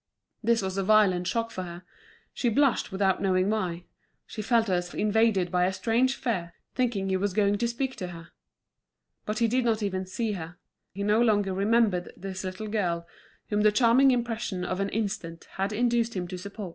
[0.43, 1.83] This was a violent shock for her;
[2.33, 3.85] she blushed without knowing why,
[4.25, 8.07] she felt herself invaded by a strange fear, thinking he was going to speak to
[8.07, 8.29] her.
[9.27, 10.57] But he did not even see her;
[10.95, 13.05] he no longer remembered this little girl
[13.49, 16.69] whom the charming impression of an instant had induced him to support.